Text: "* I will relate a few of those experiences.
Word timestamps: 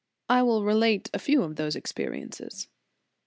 "* 0.19 0.29
I 0.37 0.41
will 0.41 0.63
relate 0.65 1.11
a 1.13 1.19
few 1.19 1.43
of 1.43 1.57
those 1.57 1.75
experiences. 1.75 2.67